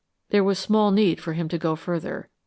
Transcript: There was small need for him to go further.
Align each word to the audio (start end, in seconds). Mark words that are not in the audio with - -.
There 0.31 0.43
was 0.43 0.57
small 0.57 0.89
need 0.89 1.21
for 1.21 1.33
him 1.33 1.47
to 1.49 1.59
go 1.59 1.75
further. 1.75 2.29